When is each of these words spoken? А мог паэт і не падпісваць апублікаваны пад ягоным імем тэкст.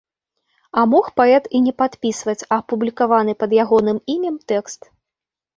А 0.79 0.85
мог 0.93 1.09
паэт 1.19 1.45
і 1.59 1.61
не 1.67 1.73
падпісваць 1.83 2.47
апублікаваны 2.57 3.33
пад 3.45 3.51
ягоным 3.65 3.97
імем 4.17 4.37
тэкст. 4.55 4.81